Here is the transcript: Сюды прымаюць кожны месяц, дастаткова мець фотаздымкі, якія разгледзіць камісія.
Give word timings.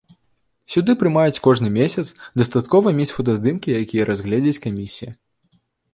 Сюды 0.75 0.93
прымаюць 1.01 1.41
кожны 1.47 1.69
месяц, 1.75 2.05
дастаткова 2.43 2.95
мець 3.01 3.09
фотаздымкі, 3.19 3.77
якія 3.85 4.03
разгледзіць 4.11 4.61
камісія. 4.65 5.11